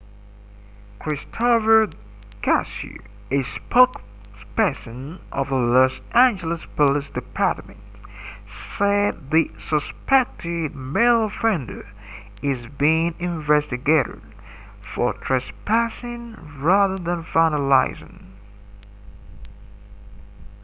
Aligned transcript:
christopher 0.97 1.87
garcia 2.41 2.97
a 3.29 3.43
spokesperson 3.43 5.19
of 5.31 5.49
the 5.49 5.55
los 5.55 6.01
angeles 6.11 6.65
police 6.75 7.11
department 7.11 7.77
said 8.75 9.29
the 9.29 9.51
suspected 9.59 10.73
male 10.75 11.25
offender 11.25 11.87
is 12.41 12.65
being 12.65 13.13
investigated 13.19 14.23
for 14.81 15.13
trespassing 15.13 16.35
rather 16.57 16.97
than 16.97 17.21
vandalism 17.21 18.33